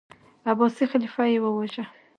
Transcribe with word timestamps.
عباسي 0.51 0.85
خلیفه 0.91 1.23
یې 1.31 1.39
وواژه. 1.43 1.83